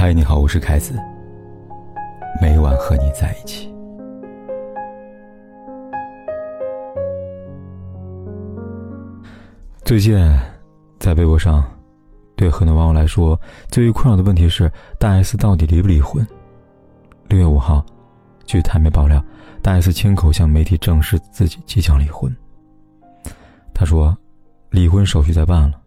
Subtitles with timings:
[0.00, 0.98] 嗨，你好，我是凯子。
[2.40, 3.70] 每晚和你在一起。
[9.84, 10.18] 最近，
[10.98, 11.62] 在微博上，
[12.34, 16.26] 对很多网友来说，最为困扰的问题是：大 S 到底离不离婚？
[17.28, 17.84] 六月五号，
[18.46, 19.22] 据台媒爆料，
[19.60, 22.34] 大 S 亲口向媒体证实自己即将离婚。
[23.74, 24.16] 他说，
[24.70, 25.78] 离婚手续在办了，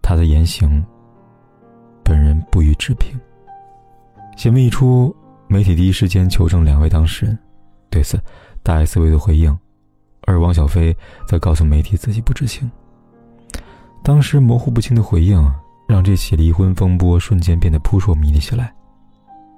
[0.00, 0.80] 他的言行。
[2.06, 3.18] 本人不予置评。
[4.36, 5.14] 新闻一出，
[5.48, 7.36] 媒体第一时间求证两位当事人。
[7.90, 8.16] 对此，
[8.62, 9.58] 大 S 未作回应，
[10.20, 12.70] 而汪小菲则告诉媒体自己不知情。
[14.04, 15.36] 当时模糊不清的回应，
[15.88, 18.72] 让这起离婚风波瞬间变得扑朔迷离起来。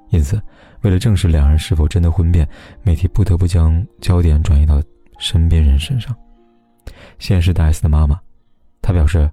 [0.09, 0.41] 因此，
[0.81, 2.49] 为了证实两人是否真的婚变，
[2.83, 4.83] 媒体不得不将焦点转移到
[5.19, 6.17] 身边人身上。
[7.19, 8.19] 先是大 S 的妈妈，
[8.81, 9.31] 她表示，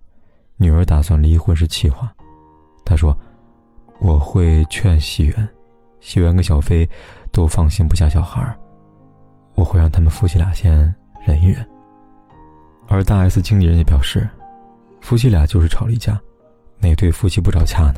[0.58, 2.14] 女儿打算离婚是气话。
[2.86, 3.18] 他说
[4.00, 5.50] ：“我会劝喜源，
[6.00, 6.88] 喜源跟小飞
[7.32, 8.56] 都放心不下小孩
[9.56, 10.94] 我会让他们夫妻俩先
[11.26, 11.68] 忍一忍。”
[12.88, 14.30] 而大 S 经纪人也表示
[15.02, 16.22] ：“夫妻俩就是吵了一架，
[16.78, 17.96] 哪对夫妻不吵架呢？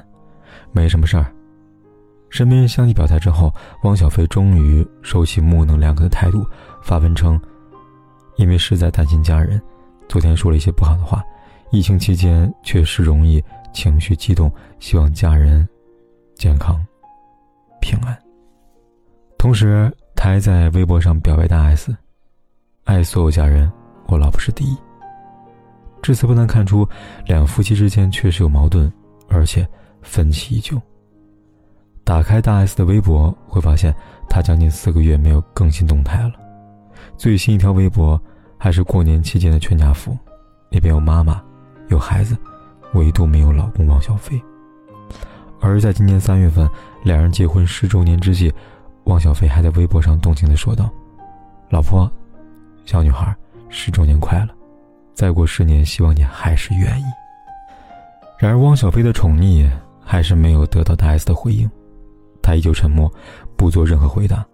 [0.71, 1.31] 没什么事儿。”
[2.31, 6.45] 身边人相继表态之后，汪小菲终于收起木讷两个的态度，
[6.81, 7.39] 发文称
[8.37, 9.61] ：“因为实在担心家人，
[10.07, 11.21] 昨天说了一些不好的话。
[11.71, 13.43] 疫情期间确实容易。”
[13.77, 15.67] 情绪激动，希望家人
[16.33, 16.83] 健康
[17.79, 18.17] 平安。
[19.37, 21.95] 同时，他还在微博上表白大 S：“
[22.85, 23.71] 爱所有家人，
[24.07, 24.75] 我老婆是第一。”
[26.01, 26.89] 至此不难看出，
[27.27, 28.91] 两夫妻之间确实有矛盾，
[29.29, 29.67] 而且
[30.01, 30.81] 分歧已久。
[32.03, 33.93] 打开大 S 的微博，会发现
[34.27, 36.33] 他将近四个月没有更新动态了。
[37.15, 38.19] 最新一条微博
[38.57, 40.17] 还是过年期间的全家福，
[40.71, 41.39] 里边有妈妈，
[41.89, 42.35] 有孩子。
[42.93, 44.41] 唯独没有老公汪小菲。
[45.59, 46.69] 而在今年三月份，
[47.03, 48.53] 两人结婚十周年之际，
[49.05, 50.89] 汪小菲还在微博上动情地说道
[51.69, 52.09] ：“老婆，
[52.85, 53.35] 小女孩，
[53.67, 54.49] 十周年快乐！
[55.13, 57.03] 再过十年，希望你还是愿意。”
[58.37, 59.67] 然而，汪小菲的宠溺
[59.99, 61.69] 还是没有得到大 S 的回应，
[62.41, 63.11] 他依旧沉默，
[63.55, 64.45] 不做任何回答。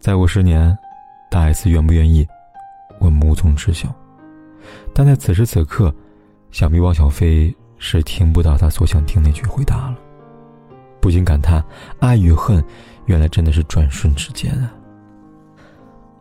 [0.00, 0.76] 再过十年，
[1.30, 2.26] 大 S 愿不愿意，
[2.98, 3.94] 我无从知晓。
[4.94, 5.94] 但在此时此刻。
[6.54, 9.98] 想必汪小菲是听不到他所想听那句回答了，
[11.00, 11.60] 不禁感叹：
[11.98, 12.64] 爱与恨，
[13.06, 14.72] 原来真的是转瞬之间啊！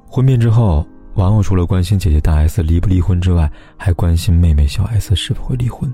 [0.07, 0.83] 婚变之后，
[1.13, 5.93] 网友除了关心姐姐大 S 离不离婚之外，还关心妹妹小 S 是否会离婚。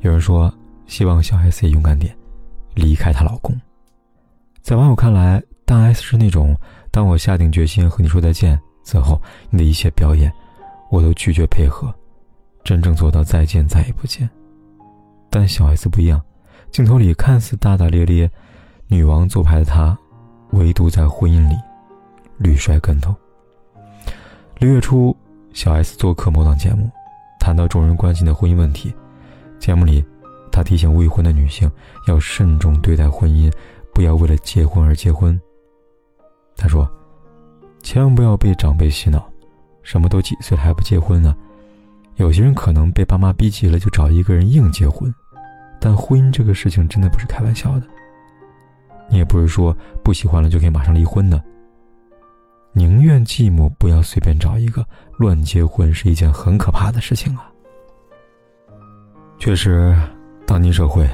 [0.00, 0.52] 有人说，
[0.86, 2.14] 希望小 S 也勇敢点，
[2.74, 3.58] 离开她老公。
[4.60, 6.54] 在网友看来，大 S 是那种，
[6.90, 10.30] 当我下定决心和你说再见，此后你的一切表演，
[10.90, 11.90] 我都拒绝配合。
[12.64, 14.28] 真正做到再见再也不见，
[15.30, 16.20] 但小 S 不一样，
[16.70, 18.30] 镜头里看似大大咧咧，
[18.86, 19.96] 女王做派的她，
[20.50, 21.54] 唯独在婚姻里
[22.36, 23.14] 屡摔跟头。
[24.58, 25.16] 六月初，
[25.54, 26.90] 小 S 做客某档节目，
[27.40, 28.94] 谈到众人关心的婚姻问题。
[29.58, 30.04] 节目里，
[30.52, 31.70] 她提醒未婚的女性
[32.06, 33.50] 要慎重对待婚姻，
[33.94, 35.40] 不要为了结婚而结婚。
[36.54, 36.86] 她说
[37.82, 39.26] ：“千万不要被长辈洗脑，
[39.82, 41.34] 什么都几岁了还不结婚呢？”
[42.18, 45.12] 有些人可能被爸妈逼急了，就找一个人硬结婚，
[45.80, 47.86] 但婚姻这个事情真的不是开玩笑的。
[49.08, 51.42] 你也不是说不喜欢了就可以马上离婚的。
[52.72, 54.84] 宁愿寂寞，不要随便找一个
[55.16, 57.50] 乱结婚，是一件很可怕的事情啊。
[59.38, 59.96] 确实，
[60.44, 61.08] 当今社会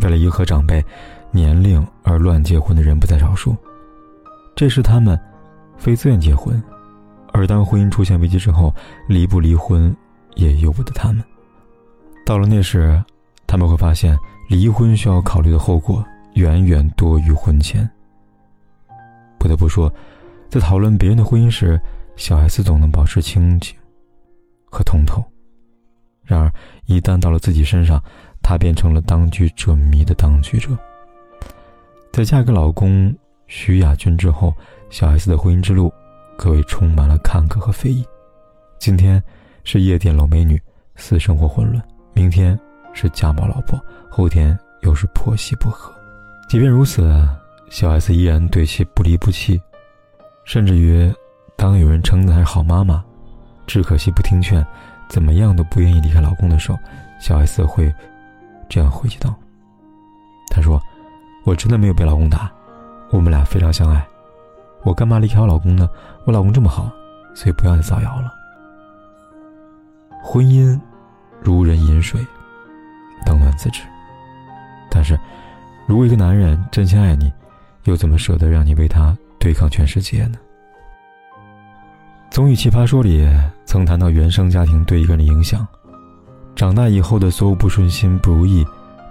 [0.00, 0.84] 为了迎合长辈
[1.30, 3.56] 年龄而乱结婚的人不在少数，
[4.54, 5.18] 这是他们
[5.78, 6.62] 非自愿结婚，
[7.32, 8.72] 而当婚姻出现危机之后，
[9.08, 9.94] 离不离婚？
[10.36, 11.22] 也由不得他们。
[12.24, 13.02] 到了那时，
[13.46, 14.16] 他们会发现
[14.48, 16.04] 离婚需要考虑的后果
[16.34, 17.88] 远远多于婚前。
[19.38, 19.92] 不得不说，
[20.48, 21.80] 在讨论别人的婚姻时，
[22.14, 23.76] 小 S 总能保持清醒
[24.70, 25.24] 和通透。
[26.22, 26.52] 然而，
[26.86, 28.00] 一旦到了自己身上，
[28.42, 30.70] 她变成了当局者迷的当局者。
[32.12, 33.12] 在嫁给老公
[33.48, 34.54] 徐亚军之后，
[34.90, 35.92] 小 S 的婚姻之路
[36.38, 38.06] 可谓充满了坎坷和非议。
[38.78, 39.20] 今天。
[39.72, 40.60] 是夜店老美女，
[40.96, 41.80] 私生活混乱；
[42.12, 42.58] 明天
[42.92, 43.78] 是家暴老婆，
[44.10, 45.94] 后天又是婆媳不和。
[46.48, 47.08] 即便如此，
[47.68, 49.62] 小 S 依然对其不离不弃，
[50.44, 51.08] 甚至于，
[51.54, 53.00] 当有人称她是好妈妈，
[53.64, 54.66] 只可惜不听劝，
[55.08, 56.78] 怎么样都不愿意离开老公的时候，
[57.20, 57.94] 小 S 会
[58.68, 59.32] 这样回击道
[60.50, 60.82] ：“她说，
[61.44, 62.50] 我真的没有被老公打，
[63.10, 64.04] 我们俩非常相爱，
[64.82, 65.88] 我干嘛离开我老公呢？
[66.24, 66.90] 我老公这么好，
[67.36, 68.34] 所以不要再造谣了。”
[70.22, 70.78] 婚姻
[71.40, 72.20] 如人饮水，
[73.26, 73.80] 冷暖自知。
[74.90, 75.18] 但是，
[75.86, 77.32] 如果一个男人真心爱你，
[77.84, 80.38] 又怎么舍得让你为他对抗全世界呢？
[82.30, 83.28] 综艺《奇葩说》里
[83.64, 85.66] 曾谈到原生家庭对一个人的影响，
[86.54, 88.64] 长大以后的所有不顺心、不如意、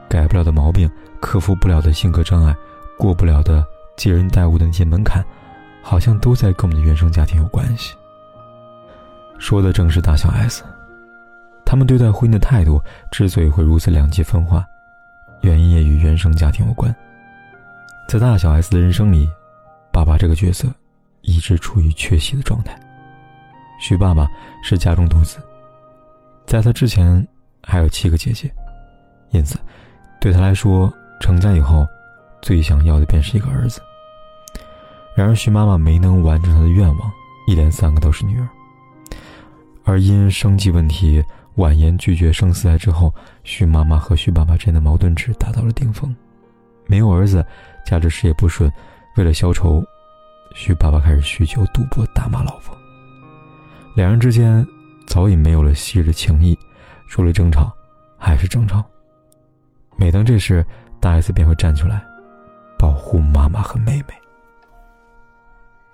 [0.08, 0.90] 改不了的毛病、
[1.20, 2.56] 克服不了的性格障碍、
[2.98, 3.66] 过不了的
[3.98, 5.22] 接人待物的那些门槛，
[5.82, 7.94] 好像都在跟我们的原生家庭有关系。
[9.38, 10.64] 说的正是大小 S，
[11.70, 12.82] 他们对待婚姻的态度
[13.12, 14.66] 之所以会如此两极分化，
[15.42, 16.94] 原因也与原生家庭有关。
[18.08, 19.30] 在大小 S 的人生里，
[19.94, 20.68] 爸爸这个角色
[21.22, 22.76] 一直处于缺席的状态。
[23.80, 24.28] 徐爸爸
[24.64, 25.38] 是家中独子，
[26.48, 27.24] 在他之前
[27.62, 28.52] 还有七个姐姐，
[29.30, 29.60] 因此，
[30.20, 31.86] 对他来说，成家以后
[32.42, 33.80] 最想要的便是一个儿子。
[35.16, 37.12] 然而，徐妈妈没能完成他的愿望，
[37.46, 38.50] 一连三个都是女儿。
[39.84, 41.24] 而因生计问题，
[41.60, 43.14] 婉言拒绝生四胎之后，
[43.44, 46.16] 徐妈妈和徐爸爸之间的矛盾值达到了顶峰。
[46.88, 47.46] 没有儿子，
[47.86, 48.72] 加之事业不顺，
[49.18, 49.84] 为了消愁，
[50.56, 52.76] 徐爸爸开始酗酒、赌博、打骂老婆。
[53.94, 54.66] 两人之间
[55.06, 56.58] 早已没有了昔日的情谊，
[57.10, 57.70] 除了争吵，
[58.18, 58.82] 还是争吵。
[59.98, 60.66] 每当这时，
[61.02, 62.02] 大 S 便会站出来，
[62.78, 64.14] 保护妈妈和妹妹。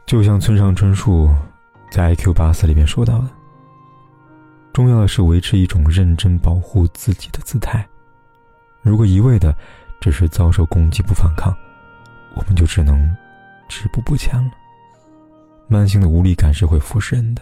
[0.06, 1.28] 就像村上春树
[1.90, 3.28] 在《I Q 八四》里面说到的
[4.76, 7.88] ：“重要的是维持一种认真保护自己的姿态。
[8.82, 9.56] 如果一味的
[10.02, 11.56] 只是遭受攻击不反抗，
[12.36, 13.16] 我们就只能
[13.70, 14.52] 止步不前了。
[15.70, 17.42] 慢性的无力感是会腐蚀人的。”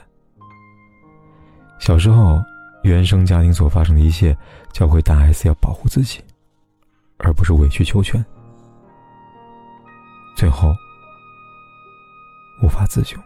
[1.81, 2.39] 小时候，
[2.83, 4.37] 原生家庭所发生的一切，
[4.71, 6.23] 教会大 S 要保护自己，
[7.17, 8.23] 而不是委曲求全。
[10.37, 10.71] 最后，
[12.61, 13.17] 无法自救。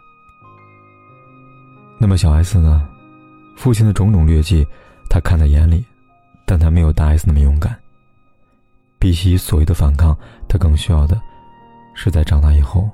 [2.00, 2.87] 那么小 S 呢？
[3.58, 4.66] 父亲的种种劣迹，
[5.10, 5.84] 他看在眼里，
[6.46, 7.76] 但他没有大 S 那么勇敢。
[9.00, 10.16] 比起所谓的反抗，
[10.48, 11.20] 他更需要的，
[11.96, 12.88] 是在长大以后，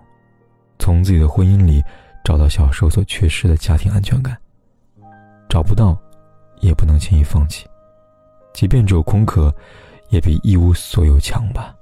[0.80, 1.84] 从自己的婚姻里
[2.24, 4.38] 找到小时候所缺失的家庭安全感。
[5.50, 6.02] 找不到，
[6.62, 7.68] 也不能轻易放弃，
[8.54, 9.54] 即便只有空壳，
[10.10, 11.76] 也比一无所有强吧。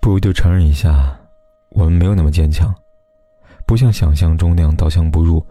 [0.00, 1.16] 不如就承认一下，
[1.70, 2.74] 我们没有那么坚强，
[3.64, 5.44] 不像想象中那样刀枪不入，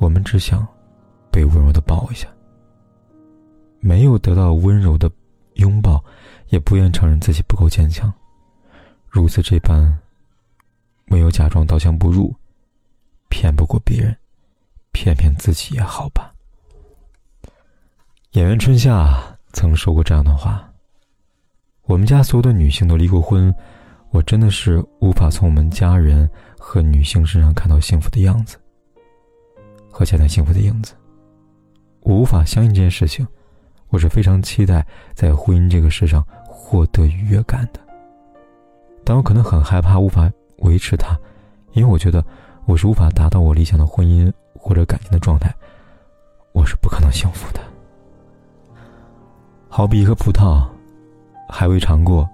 [0.00, 0.66] 我们只想
[1.30, 2.26] 被温柔的抱一下。
[3.78, 5.10] 没有得到温柔的
[5.54, 6.02] 拥抱，
[6.48, 8.12] 也不愿承认自己不够坚强，
[9.08, 9.96] 如此这般，
[11.10, 12.34] 唯有假装刀枪不入，
[13.28, 14.16] 骗不过别人。
[14.92, 16.34] 骗骗自己也好吧。
[18.32, 20.68] 演员春夏曾说过这样的话
[21.86, 23.54] ：“我们家所有的女性都离过婚，
[24.10, 28.58] 我真的是无法从我们家人和女性身上看到幸福的样子，
[30.00, 30.94] 和家庭幸福的影子。
[32.00, 33.26] 我无法相信这件事情，
[33.90, 34.82] 我是非常期待
[35.12, 37.80] 在婚姻这个事上获得愉悦感的，
[39.04, 41.14] 但我可能很害怕无法维持它，
[41.74, 42.24] 因为我觉得
[42.64, 44.32] 我是无法达到我理想的婚姻。”
[44.62, 45.50] 或者感情的状态，
[46.52, 47.60] 我是不可能幸福的。
[49.70, 50.68] 好比一颗葡萄，
[51.48, 52.28] 还未尝过，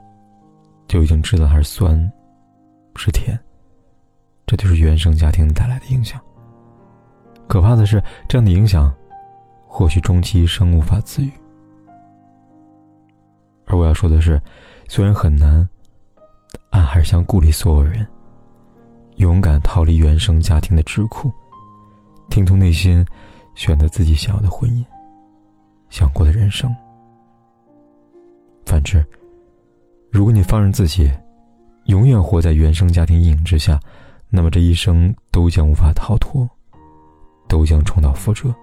[0.89, 2.13] 就已经知道它是酸，
[2.97, 3.39] 是甜。
[4.45, 6.21] 这就是原生家庭带来的影响。
[7.49, 8.93] 可怕的是，这样的影响，
[9.67, 11.31] 或许终其一生无法自愈。
[13.67, 14.41] 而我要说的是，
[14.89, 15.69] 虽然很难，
[16.71, 18.07] 但还是想鼓励所有人，
[19.17, 21.31] 勇敢逃离原生家庭的桎梏。
[22.31, 23.05] 听从内心，
[23.55, 24.85] 选择自己想要的婚姻，
[25.89, 26.75] 想过的人生。
[28.65, 29.05] 反之，
[30.11, 31.11] 如果你放任自己，
[31.85, 33.81] 永远活在原生家庭阴影之下，
[34.29, 36.49] 那么这一生都将无法逃脱，
[37.49, 38.55] 都将重蹈覆辙。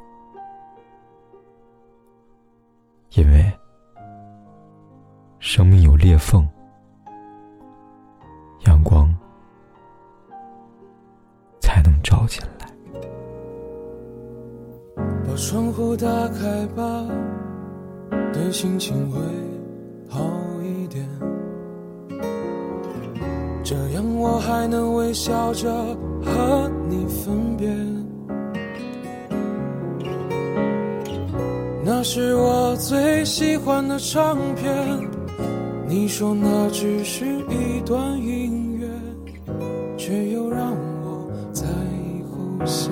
[3.16, 3.52] 因为，
[5.40, 6.48] 生命有裂缝，
[8.66, 9.14] 阳光
[11.60, 12.68] 才能照进来。
[14.96, 17.06] 把窗户打开吧，
[18.34, 19.20] 对心情会
[20.10, 20.20] 好
[20.64, 21.08] 一点。
[23.64, 25.72] 这样我还能微笑着
[26.24, 27.70] 和你分别。
[32.04, 34.72] 是我最喜欢的唱片，
[35.88, 38.88] 你说那只是一段音乐，
[39.98, 42.92] 却又让我在以后想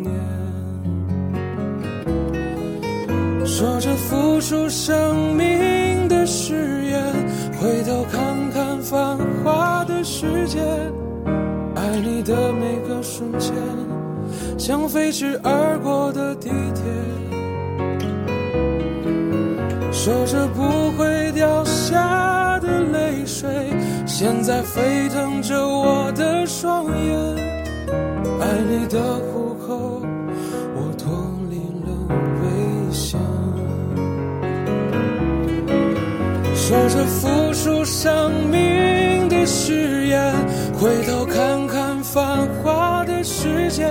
[0.00, 0.14] 念。
[3.44, 7.02] 说着付出生命的誓言，
[7.60, 10.60] 回头看看繁华的世界，
[11.74, 13.52] 爱你的每个瞬间，
[14.56, 16.84] 像飞驰而过的地铁。
[20.06, 23.50] 说着不会掉下的泪水，
[24.06, 27.18] 现在沸腾着我的双眼。
[28.38, 30.00] 爱你的虎口，
[30.76, 31.12] 我脱
[31.50, 31.90] 离了
[32.40, 33.18] 危险。
[36.54, 40.32] 说着付出生命的誓言，
[40.78, 43.90] 回头看看繁华的世界。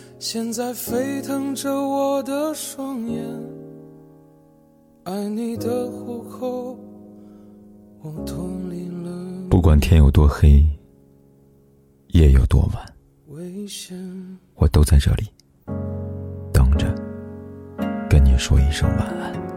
[0.21, 3.25] 现在沸腾着我的双眼，
[5.03, 6.77] 爱你的虎口，
[8.03, 9.09] 我脱离了。
[9.49, 10.63] 不管天有多黑，
[12.09, 12.85] 夜有多晚，
[13.29, 13.97] 危险，
[14.53, 15.27] 我都在这里
[16.53, 16.85] 等着，
[18.07, 19.50] 跟你说一声晚安。